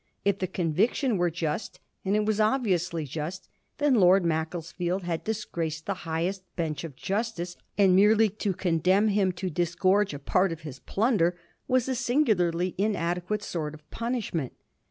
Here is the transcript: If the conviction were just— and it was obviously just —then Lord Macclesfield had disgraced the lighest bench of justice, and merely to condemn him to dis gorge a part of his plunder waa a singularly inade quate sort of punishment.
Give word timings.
If 0.25 0.39
the 0.39 0.47
conviction 0.47 1.15
were 1.19 1.29
just— 1.29 1.79
and 2.03 2.15
it 2.15 2.25
was 2.25 2.39
obviously 2.39 3.05
just 3.05 3.47
—then 3.77 3.93
Lord 3.93 4.25
Macclesfield 4.25 5.03
had 5.03 5.23
disgraced 5.23 5.85
the 5.85 5.95
lighest 6.07 6.41
bench 6.55 6.83
of 6.83 6.95
justice, 6.95 7.55
and 7.77 7.95
merely 7.95 8.27
to 8.27 8.53
condemn 8.53 9.09
him 9.09 9.31
to 9.33 9.51
dis 9.51 9.75
gorge 9.75 10.15
a 10.15 10.17
part 10.17 10.51
of 10.51 10.61
his 10.61 10.79
plunder 10.79 11.37
waa 11.67 11.77
a 11.77 11.93
singularly 11.93 12.71
inade 12.79 13.23
quate 13.27 13.43
sort 13.43 13.75
of 13.75 13.87
punishment. 13.91 14.53